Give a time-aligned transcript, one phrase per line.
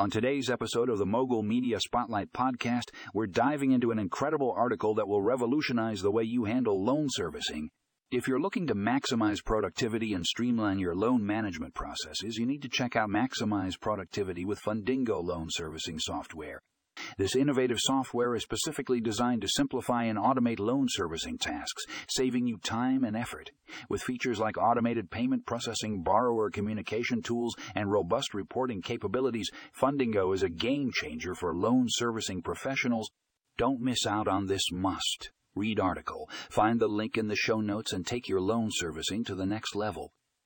[0.00, 4.94] On today's episode of the Mogul Media Spotlight podcast, we're diving into an incredible article
[4.94, 7.68] that will revolutionize the way you handle loan servicing.
[8.10, 12.70] If you're looking to maximize productivity and streamline your loan management processes, you need to
[12.70, 16.62] check out Maximize Productivity with Fundingo loan servicing software.
[17.18, 22.58] This innovative software is specifically designed to simplify and automate loan servicing tasks, saving you
[22.58, 23.50] time and effort.
[23.88, 30.42] With features like automated payment processing, borrower communication tools, and robust reporting capabilities, Fundingo is
[30.42, 33.10] a game changer for loan servicing professionals.
[33.56, 36.28] Don't miss out on this must read article.
[36.48, 39.74] Find the link in the show notes and take your loan servicing to the next
[39.74, 40.12] level.